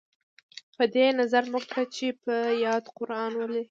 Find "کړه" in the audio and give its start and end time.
1.69-1.83